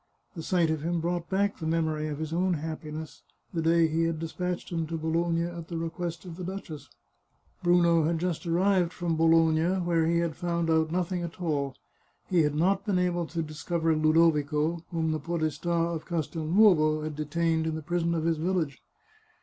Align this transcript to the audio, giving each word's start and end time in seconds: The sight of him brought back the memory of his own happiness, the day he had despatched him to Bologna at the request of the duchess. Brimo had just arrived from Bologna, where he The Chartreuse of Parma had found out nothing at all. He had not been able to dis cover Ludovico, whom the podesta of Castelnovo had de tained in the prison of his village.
The 0.35 0.41
sight 0.41 0.71
of 0.71 0.81
him 0.83 0.99
brought 0.99 1.29
back 1.29 1.59
the 1.59 1.67
memory 1.67 2.07
of 2.07 2.17
his 2.17 2.33
own 2.33 2.55
happiness, 2.55 3.21
the 3.53 3.61
day 3.61 3.87
he 3.87 4.05
had 4.05 4.17
despatched 4.17 4.71
him 4.71 4.87
to 4.87 4.97
Bologna 4.97 5.43
at 5.43 5.67
the 5.67 5.77
request 5.77 6.25
of 6.25 6.37
the 6.37 6.43
duchess. 6.43 6.89
Brimo 7.63 8.07
had 8.07 8.17
just 8.17 8.47
arrived 8.47 8.93
from 8.93 9.15
Bologna, 9.15 9.61
where 9.79 10.07
he 10.07 10.15
The 10.19 10.29
Chartreuse 10.29 10.31
of 10.31 10.41
Parma 10.41 10.55
had 10.55 10.67
found 10.67 10.69
out 10.71 10.91
nothing 10.91 11.21
at 11.21 11.39
all. 11.39 11.75
He 12.27 12.41
had 12.41 12.55
not 12.55 12.83
been 12.83 12.97
able 12.97 13.27
to 13.27 13.43
dis 13.43 13.61
cover 13.61 13.95
Ludovico, 13.95 14.83
whom 14.89 15.11
the 15.11 15.19
podesta 15.19 15.69
of 15.69 16.05
Castelnovo 16.07 17.03
had 17.03 17.15
de 17.15 17.25
tained 17.25 17.65
in 17.67 17.75
the 17.75 17.83
prison 17.83 18.15
of 18.15 18.23
his 18.25 18.37
village. 18.39 18.81